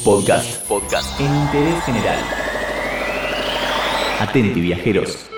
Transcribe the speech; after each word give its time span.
Podcast. 0.00 0.66
Podcast. 0.66 1.20
En 1.20 1.32
interés 1.32 1.84
general. 1.84 2.18
Atenti, 4.18 4.60
viajeros. 4.60 5.31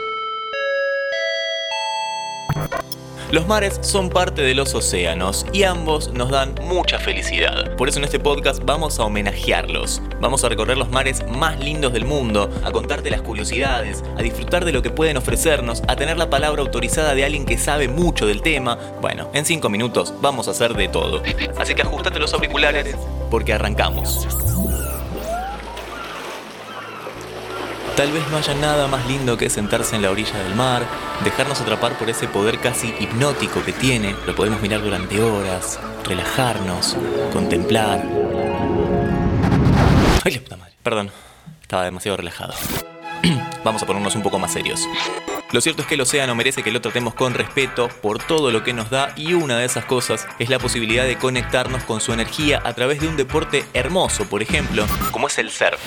Los 3.34 3.48
mares 3.48 3.80
son 3.82 4.10
parte 4.10 4.42
de 4.42 4.54
los 4.54 4.76
océanos 4.76 5.44
y 5.52 5.64
ambos 5.64 6.12
nos 6.12 6.30
dan 6.30 6.54
mucha 6.68 7.00
felicidad. 7.00 7.74
Por 7.74 7.88
eso 7.88 7.98
en 7.98 8.04
este 8.04 8.20
podcast 8.20 8.62
vamos 8.64 9.00
a 9.00 9.02
homenajearlos. 9.02 10.00
Vamos 10.20 10.44
a 10.44 10.48
recorrer 10.48 10.78
los 10.78 10.88
mares 10.88 11.26
más 11.28 11.58
lindos 11.58 11.92
del 11.92 12.04
mundo, 12.04 12.48
a 12.62 12.70
contarte 12.70 13.10
las 13.10 13.22
curiosidades, 13.22 14.04
a 14.16 14.22
disfrutar 14.22 14.64
de 14.64 14.70
lo 14.70 14.82
que 14.82 14.90
pueden 14.90 15.16
ofrecernos, 15.16 15.82
a 15.88 15.96
tener 15.96 16.16
la 16.16 16.30
palabra 16.30 16.62
autorizada 16.62 17.16
de 17.16 17.24
alguien 17.24 17.44
que 17.44 17.58
sabe 17.58 17.88
mucho 17.88 18.24
del 18.24 18.40
tema. 18.40 18.78
Bueno, 19.00 19.28
en 19.34 19.44
5 19.44 19.68
minutos 19.68 20.14
vamos 20.22 20.46
a 20.46 20.52
hacer 20.52 20.74
de 20.74 20.86
todo. 20.86 21.20
Así 21.58 21.74
que 21.74 21.82
ajustate 21.82 22.20
los 22.20 22.32
auriculares 22.34 22.94
porque 23.32 23.52
arrancamos. 23.52 24.28
Tal 27.96 28.10
vez 28.10 28.28
no 28.28 28.38
haya 28.38 28.54
nada 28.54 28.88
más 28.88 29.06
lindo 29.06 29.36
que 29.36 29.48
sentarse 29.48 29.94
en 29.94 30.02
la 30.02 30.10
orilla 30.10 30.36
del 30.42 30.56
mar, 30.56 30.84
dejarnos 31.22 31.60
atrapar 31.60 31.96
por 31.96 32.10
ese 32.10 32.26
poder 32.26 32.58
casi 32.58 32.88
hipnótico 32.98 33.64
que 33.64 33.72
tiene. 33.72 34.16
Lo 34.26 34.34
podemos 34.34 34.60
mirar 34.60 34.82
durante 34.82 35.22
horas, 35.22 35.78
relajarnos, 36.02 36.96
contemplar. 37.32 38.02
Ay, 40.24 40.32
la 40.32 40.40
puta 40.40 40.56
madre. 40.56 40.74
Perdón, 40.82 41.12
estaba 41.62 41.84
demasiado 41.84 42.16
relajado. 42.16 42.54
Vamos 43.64 43.80
a 43.84 43.86
ponernos 43.86 44.16
un 44.16 44.22
poco 44.22 44.40
más 44.40 44.52
serios. 44.52 44.80
Lo 45.52 45.60
cierto 45.60 45.82
es 45.82 45.88
que 45.88 45.94
el 45.94 46.00
océano 46.00 46.34
merece 46.34 46.64
que 46.64 46.72
lo 46.72 46.80
tratemos 46.80 47.14
con 47.14 47.32
respeto 47.32 47.88
por 48.02 48.20
todo 48.20 48.50
lo 48.50 48.64
que 48.64 48.72
nos 48.72 48.90
da 48.90 49.12
y 49.14 49.34
una 49.34 49.56
de 49.56 49.66
esas 49.66 49.84
cosas 49.84 50.26
es 50.40 50.50
la 50.50 50.58
posibilidad 50.58 51.04
de 51.04 51.16
conectarnos 51.16 51.84
con 51.84 52.00
su 52.00 52.12
energía 52.12 52.60
a 52.64 52.72
través 52.72 53.00
de 53.00 53.06
un 53.06 53.16
deporte 53.16 53.64
hermoso, 53.72 54.24
por 54.24 54.42
ejemplo, 54.42 54.84
como 55.12 55.28
es 55.28 55.38
el 55.38 55.52
surf. 55.52 55.78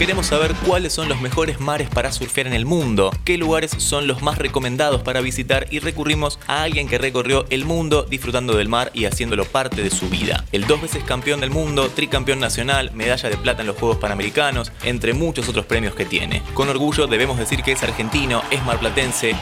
Queremos 0.00 0.28
saber 0.28 0.54
cuáles 0.66 0.94
son 0.94 1.10
los 1.10 1.20
mejores 1.20 1.60
mares 1.60 1.90
para 1.90 2.10
surfear 2.10 2.46
en 2.46 2.54
el 2.54 2.64
mundo, 2.64 3.10
qué 3.22 3.36
lugares 3.36 3.72
son 3.76 4.06
los 4.06 4.22
más 4.22 4.38
recomendados 4.38 5.02
para 5.02 5.20
visitar 5.20 5.66
y 5.70 5.78
recurrimos 5.78 6.38
a 6.46 6.62
alguien 6.62 6.88
que 6.88 6.96
recorrió 6.96 7.44
el 7.50 7.66
mundo 7.66 8.06
disfrutando 8.08 8.56
del 8.56 8.70
mar 8.70 8.90
y 8.94 9.04
haciéndolo 9.04 9.44
parte 9.44 9.82
de 9.82 9.90
su 9.90 10.08
vida. 10.08 10.46
El 10.52 10.66
dos 10.66 10.80
veces 10.80 11.04
campeón 11.04 11.40
del 11.40 11.50
mundo, 11.50 11.90
tricampeón 11.90 12.40
nacional, 12.40 12.92
medalla 12.94 13.28
de 13.28 13.36
plata 13.36 13.60
en 13.60 13.66
los 13.66 13.76
Juegos 13.76 13.98
Panamericanos, 13.98 14.72
entre 14.84 15.12
muchos 15.12 15.46
otros 15.50 15.66
premios 15.66 15.94
que 15.94 16.06
tiene. 16.06 16.42
Con 16.54 16.70
orgullo 16.70 17.06
debemos 17.06 17.36
decir 17.36 17.62
que 17.62 17.72
es 17.72 17.82
argentino, 17.82 18.42
es 18.50 18.64
marplatense. 18.64 19.36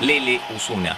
Lele 0.00 0.40
Usuna. 0.56 0.96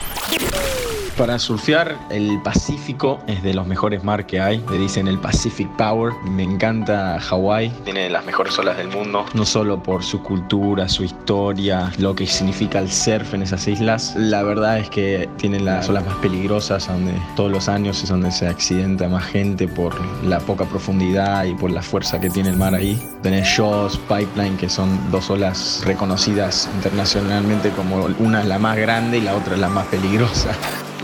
Para 1.19 1.37
surfear, 1.41 1.99
el 2.11 2.41
Pacífico 2.43 3.19
es 3.27 3.43
de 3.43 3.53
los 3.53 3.67
mejores 3.67 4.05
mar 4.05 4.25
que 4.25 4.41
hay. 4.41 4.65
Le 4.71 4.79
dicen 4.79 5.09
el 5.09 5.19
Pacific 5.19 5.69
Power. 5.77 6.13
Me 6.31 6.45
encanta 6.45 7.19
Hawái. 7.19 7.71
Tiene 7.85 8.09
las 8.09 8.25
mejores 8.25 8.57
olas 8.57 8.77
del 8.77 8.87
mundo. 8.87 9.27
No 9.35 9.45
solo 9.45 9.83
por 9.83 10.05
su 10.05 10.23
cultura, 10.23 10.89
su 10.89 11.03
historia, 11.03 11.91
lo 11.99 12.15
que 12.15 12.25
significa 12.25 12.79
el 12.79 12.89
surf 12.89 13.35
en 13.35 13.43
esas 13.43 13.67
islas. 13.67 14.15
La 14.17 14.45
verdad 14.45 14.79
es 14.79 14.91
que 14.91 15.29
tiene 15.39 15.59
las 15.59 15.89
olas 15.89 16.07
más 16.07 16.15
peligrosas, 16.19 16.87
donde 16.87 17.15
todos 17.35 17.51
los 17.51 17.69
años 17.69 18.01
es 18.01 18.11
donde 18.11 18.31
se 18.31 18.47
accidenta 18.47 19.09
más 19.09 19.25
gente 19.25 19.67
por 19.67 19.97
la 20.25 20.39
poca 20.39 20.67
profundidad 20.67 21.47
y 21.47 21.55
por 21.55 21.73
la 21.73 21.83
fuerza 21.83 22.21
que 22.21 22.31
tiene 22.31 22.51
el 22.51 22.57
mar 22.57 22.77
ahí. 22.77 22.97
Tenés 23.23 23.49
Shaws, 23.49 23.99
Pipeline, 24.09 24.57
que 24.57 24.69
son 24.69 25.11
dos 25.11 25.31
olas 25.31 25.83
reconocidas 25.85 26.71
internacionalmente 26.77 27.71
como 27.71 28.07
una 28.21 28.43
es 28.43 28.47
la 28.47 28.61
más 28.61 28.77
grande 28.77 29.19
y 29.19 29.23
la 29.23 29.35
otra 29.35 29.55
es 29.55 29.61
la 29.61 29.69
más 29.69 29.87
peligrosa. 29.87 30.51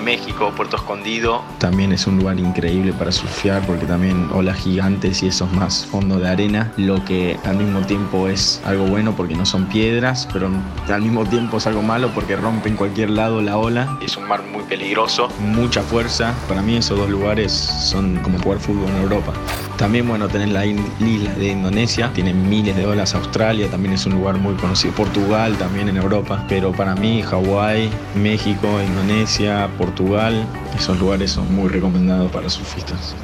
México, 0.05 0.52
Puerto 0.56 0.77
Escondido. 0.77 1.42
También 1.58 1.92
es 1.92 2.06
un 2.06 2.19
lugar 2.19 2.38
increíble 2.38 2.92
para 2.92 3.10
surfear 3.10 3.66
porque 3.66 3.86
también 3.86 4.28
olas 4.33 4.58
gigantes 4.58 5.22
y 5.22 5.28
eso 5.28 5.47
es 5.47 5.52
más 5.52 5.86
fondo 5.86 6.19
de 6.19 6.28
arena, 6.28 6.72
lo 6.77 7.05
que 7.05 7.38
al 7.44 7.56
mismo 7.56 7.80
tiempo 7.80 8.28
es 8.28 8.60
algo 8.64 8.84
bueno 8.86 9.14
porque 9.16 9.34
no 9.34 9.47
son 9.47 9.66
piedras, 9.66 10.28
pero 10.32 10.48
al 10.88 11.02
mismo 11.02 11.25
tiempo 11.25 11.56
es 11.56 11.66
algo 11.66 11.82
malo 11.82 12.10
porque 12.14 12.36
rompe 12.36 12.69
en 12.69 12.77
cualquier 12.77 13.10
lado 13.10 13.41
la 13.41 13.56
ola. 13.56 13.98
Es 14.03 14.16
un 14.16 14.28
mar 14.28 14.43
muy 14.43 14.62
peligroso, 14.64 15.28
mucha 15.41 15.82
fuerza. 15.82 16.34
Para 16.48 16.62
mí 16.62 16.76
esos 16.76 16.98
dos 16.98 17.09
lugares 17.09 17.53
son 17.53 18.16
como 18.16 18.38
jugar 18.38 18.59
fútbol 18.59 18.88
en 18.91 18.97
Europa. 19.03 19.32
También, 19.77 20.07
bueno, 20.07 20.29
tenés 20.29 20.51
la 20.51 20.65
isla 20.65 21.35
de 21.37 21.49
Indonesia, 21.49 22.11
tiene 22.15 22.33
miles 22.33 22.77
de 22.77 22.87
olas. 22.87 23.15
Australia 23.15 23.69
también 23.69 23.95
es 23.95 24.07
un 24.07 24.15
lugar 24.15 24.37
muy 24.37 24.55
conocido. 24.55 24.95
Portugal 24.95 25.57
también 25.59 25.89
en 25.89 25.97
Europa. 25.97 26.45
Pero 26.49 26.73
para 26.73 26.95
mí, 26.95 27.23
Hawái, 27.23 27.91
México, 28.15 28.81
Indonesia, 28.81 29.69
Portugal, 29.77 30.47
esos 30.77 30.99
lugares 30.99 31.33
son 31.33 31.53
muy 31.55 31.69
recomendados 31.69 32.31
para 32.31 32.49
surfistas. 32.49 33.17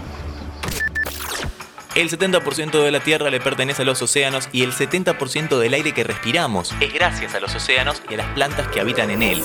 El 1.94 2.08
70% 2.08 2.82
de 2.84 2.90
la 2.90 3.00
Tierra 3.00 3.30
le 3.30 3.40
pertenece 3.40 3.82
a 3.82 3.84
los 3.84 4.00
océanos 4.00 4.48
y 4.52 4.62
el 4.62 4.72
70% 4.72 5.58
del 5.58 5.74
aire 5.74 5.92
que 5.92 6.04
respiramos 6.04 6.72
es 6.80 6.92
gracias 6.92 7.34
a 7.34 7.40
los 7.40 7.54
océanos 7.54 8.02
y 8.08 8.14
a 8.14 8.18
las 8.18 8.26
plantas 8.28 8.68
que 8.68 8.80
habitan 8.80 9.10
en 9.10 9.22
él. 9.22 9.42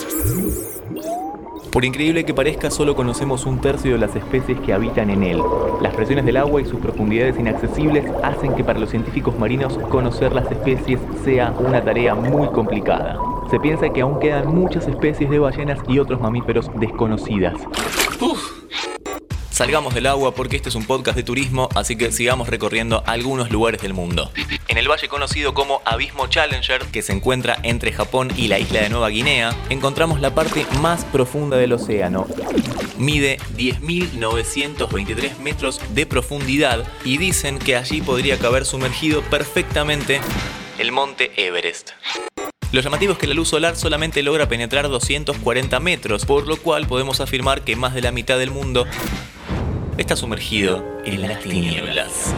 Por 1.76 1.84
increíble 1.84 2.24
que 2.24 2.34
parezca, 2.34 2.72
solo 2.72 2.96
conocemos 2.96 3.46
un 3.46 3.60
tercio 3.60 3.92
de 3.92 3.98
las 3.98 4.16
especies 4.16 4.58
que 4.62 4.72
habitan 4.72 5.10
en 5.10 5.24
él. 5.24 5.42
Las 5.82 5.94
presiones 5.94 6.26
del 6.26 6.38
agua 6.38 6.62
y 6.62 6.66
sus 6.66 6.80
profundidades 6.80 7.38
inaccesibles 7.38 8.06
hacen 8.24 8.56
que 8.56 8.64
para 8.64 8.80
los 8.80 8.92
científicos 8.92 9.38
marinos 9.38 9.78
conocer 9.90 10.32
las 10.32 10.50
especies 10.50 11.02
sea 11.26 11.54
una 11.60 11.84
tarea 11.84 12.16
muy 12.16 12.48
complicada. 12.48 13.20
Se 13.52 13.60
piensa 13.60 13.90
que 13.90 14.00
aún 14.00 14.20
quedan 14.22 14.56
muchas 14.56 14.88
especies 14.88 15.30
de 15.30 15.38
ballenas 15.38 15.80
y 15.90 16.00
otros 16.00 16.22
mamíferos 16.22 16.72
desconocidas. 16.80 17.56
Salgamos 19.56 19.94
del 19.94 20.08
agua 20.08 20.36
porque 20.36 20.58
este 20.58 20.68
es 20.68 20.76
un 20.76 20.86
podcast 20.86 21.16
de 21.16 21.24
turismo, 21.24 21.70
así 21.76 21.96
que 21.96 22.12
sigamos 22.12 22.50
recorriendo 22.50 23.02
algunos 23.06 23.50
lugares 23.52 23.82
del 23.82 23.94
mundo. 23.94 24.30
En 24.68 24.78
el 24.78 24.90
valle 24.90 25.08
conocido 25.08 25.54
como 25.54 25.82
Abismo 25.86 26.28
Challenger, 26.28 26.84
que 26.88 27.02
se 27.02 27.14
encuentra 27.14 27.58
entre 27.64 27.94
Japón 27.94 28.34
y 28.36 28.50
la 28.50 28.60
isla 28.60 28.82
de 28.82 28.90
Nueva 28.90 29.08
Guinea, 29.08 29.56
encontramos 29.70 30.20
la 30.20 30.36
parte 30.36 30.68
más 30.82 31.06
profunda 31.06 31.56
del 31.56 31.72
océano. 31.72 32.28
Mide 32.98 33.38
10.923 33.56 35.38
metros 35.38 35.80
de 35.92 36.06
profundidad 36.06 36.86
y 37.06 37.18
dicen 37.18 37.58
que 37.58 37.78
allí 37.78 38.02
podría 38.02 38.38
caber 38.38 38.66
sumergido 38.66 39.22
perfectamente 39.22 40.20
el 40.80 40.92
monte 40.92 41.32
Everest. 41.38 41.92
Lo 42.74 42.82
llamativo 42.82 43.14
es 43.14 43.20
que 43.20 43.28
la 43.28 43.34
luz 43.34 43.48
solar 43.48 43.78
solamente 43.78 44.22
logra 44.22 44.50
penetrar 44.50 44.90
240 44.90 45.80
metros, 45.80 46.26
por 46.26 46.46
lo 46.46 46.58
cual 46.58 46.88
podemos 46.88 47.22
afirmar 47.22 47.62
que 47.62 47.78
más 47.78 47.94
de 47.94 48.02
la 48.02 48.12
mitad 48.12 48.38
del 48.38 48.52
mundo 48.52 48.86
está 49.98 50.16
sumergido 50.16 51.02
en 51.06 51.22
las 51.22 51.42
tinieblas. 51.42 52.34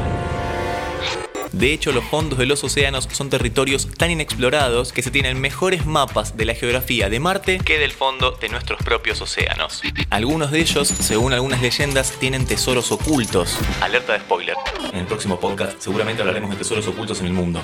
De 1.51 1.73
hecho, 1.73 1.91
los 1.91 2.03
fondos 2.03 2.38
de 2.38 2.45
los 2.45 2.63
océanos 2.63 3.07
son 3.12 3.29
territorios 3.29 3.88
tan 3.97 4.12
inexplorados 4.12 4.91
que 4.91 5.01
se 5.01 5.09
tienen 5.09 5.40
mejores 5.40 5.85
mapas 5.85 6.38
de 6.38 6.45
la 6.45 6.53
geografía 6.53 7.09
de 7.09 7.19
Marte 7.19 7.59
que 7.59 7.79
del 7.79 7.91
fondo 7.91 8.31
de 8.31 8.50
nuestros 8.50 8.79
propios 8.84 9.22
océanos. 9.22 9.81
Algunos 10.12 10.51
de 10.51 10.59
ellos, 10.59 10.88
según 10.88 11.34
algunas 11.34 11.62
leyendas, 11.62 12.12
tienen 12.19 12.45
tesoros 12.45 12.91
ocultos. 12.91 13.57
Alerta 13.81 14.13
de 14.13 14.19
spoiler. 14.19 14.56
En 14.91 15.00
el 15.00 15.06
próximo 15.07 15.39
podcast 15.39 15.79
seguramente 15.79 16.22
hablaremos 16.22 16.51
de 16.51 16.57
tesoros 16.57 16.85
ocultos 16.88 17.22
en 17.22 17.28
el 17.28 17.34
mundo. 17.34 17.62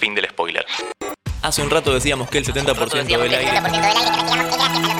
Fin 0.00 0.14
del 0.14 0.28
spoiler. 0.28 0.66
Hace 1.42 1.62
un 1.62 1.70
rato 1.70 1.94
decíamos 1.94 2.28
que 2.30 2.38
el 2.38 2.44
70% 2.44 3.06
del 3.06 3.34
aire... 3.34 4.97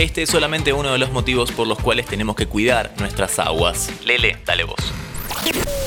Este 0.00 0.22
es 0.22 0.30
solamente 0.30 0.72
uno 0.72 0.92
de 0.92 0.98
los 0.98 1.12
motivos 1.12 1.52
por 1.52 1.66
los 1.66 1.78
cuales 1.78 2.06
tenemos 2.06 2.34
que 2.34 2.46
cuidar 2.46 2.90
nuestras 2.98 3.38
aguas. 3.38 3.92
Lele, 4.06 4.38
dale 4.46 4.64
vos. 4.64 4.78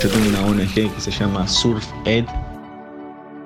Yo 0.03 0.07
tengo 0.07 0.29
una 0.29 0.41
ONG 0.41 0.71
que 0.71 0.99
se 0.99 1.09
llama 1.09 1.47
Surf 1.47 1.83
Ed, 2.05 2.25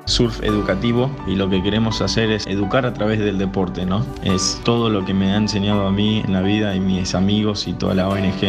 surf 0.03 0.43
educativo, 0.43 1.09
y 1.25 1.35
lo 1.35 1.49
que 1.49 1.63
queremos 1.63 2.01
hacer 2.01 2.31
es 2.31 2.45
educar 2.47 2.85
a 2.85 2.93
través 2.93 3.19
del 3.19 3.37
deporte, 3.37 3.85
¿no? 3.85 4.05
Es 4.25 4.59
todo 4.65 4.89
lo 4.89 5.05
que 5.05 5.13
me 5.13 5.31
ha 5.31 5.37
enseñado 5.37 5.87
a 5.87 5.91
mí 5.93 6.21
en 6.25 6.33
la 6.33 6.41
vida 6.41 6.75
y 6.75 6.81
mis 6.81 7.15
amigos 7.15 7.65
y 7.65 7.71
toda 7.71 7.93
la 7.93 8.09
ONG, 8.09 8.43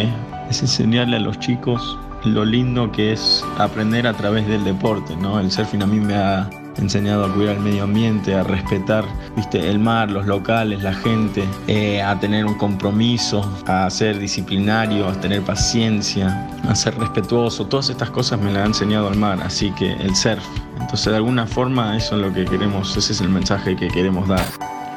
es 0.51 0.61
enseñarle 0.61 1.19
a 1.19 1.21
los 1.21 1.39
chicos 1.39 1.97
lo 2.25 2.45
lindo 2.45 2.91
que 2.91 3.13
es 3.13 3.45
aprender 3.59 4.09
a 4.09 4.15
través 4.15 4.49
del 4.49 4.65
deporte, 4.65 5.15
¿no? 5.15 5.39
El 5.39 5.53
surfing 5.53 5.85
a 5.85 5.87
mí 5.87 6.01
me 6.01 6.17
ha 6.17 6.51
enseñado 6.79 7.25
a 7.25 7.33
cuidar 7.33 7.57
el 7.57 7.63
medio 7.63 7.85
ambiente, 7.85 8.35
a 8.35 8.43
respetar 8.43 9.05
¿viste? 9.37 9.69
el 9.69 9.79
mar, 9.79 10.11
los 10.11 10.27
locales, 10.27 10.83
la 10.83 10.95
gente, 10.95 11.45
eh, 11.67 12.03
a 12.03 12.19
tener 12.19 12.47
un 12.47 12.55
compromiso, 12.55 13.49
a 13.67 13.89
ser 13.91 14.19
disciplinario, 14.19 15.09
a 15.09 15.13
tener 15.21 15.43
paciencia, 15.43 16.49
a 16.69 16.75
ser 16.75 16.97
respetuoso. 16.99 17.67
Todas 17.67 17.91
estas 17.91 18.11
cosas 18.11 18.41
me 18.41 18.53
las 18.53 18.63
ha 18.63 18.67
enseñado 18.67 19.09
el 19.09 19.19
mar, 19.19 19.41
así 19.43 19.71
que 19.73 19.93
el 19.93 20.15
surf. 20.15 20.45
Entonces 20.81 21.07
de 21.07 21.17
alguna 21.17 21.47
forma 21.47 21.97
eso 21.97 22.17
es 22.17 22.23
lo 22.23 22.33
que 22.33 22.45
queremos, 22.45 22.97
ese 22.97 23.13
es 23.13 23.21
el 23.21 23.29
mensaje 23.29 23.77
que 23.77 23.89
queremos 23.89 24.29
dar. 24.29 24.45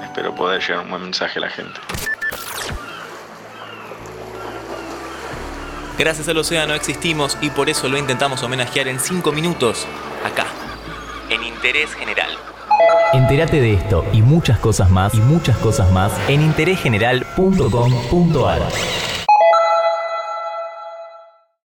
Espero 0.04 0.36
poder 0.36 0.62
llevar 0.62 0.84
un 0.84 0.90
buen 0.92 1.04
mensaje 1.04 1.40
a 1.40 1.42
la 1.42 1.50
gente. 1.50 1.80
Gracias 5.98 6.28
al 6.28 6.38
océano 6.38 6.74
existimos 6.74 7.38
y 7.42 7.50
por 7.50 7.70
eso 7.70 7.88
lo 7.88 7.98
intentamos 7.98 8.42
homenajear 8.42 8.88
en 8.88 9.00
5 9.00 9.32
minutos, 9.32 9.86
acá, 10.26 10.48
Interés 11.62 11.94
General. 11.94 12.32
Entérate 13.14 13.62
de 13.62 13.74
esto 13.74 14.04
y 14.12 14.24
muchas 14.24 14.58
cosas 14.58 14.90
más 14.90 15.14
y 15.14 15.20
muchas 15.20 15.56
cosas 15.58 15.92
más 15.92 16.12
en 16.28 16.42
interésgeneral.com.ar. 16.42 19.11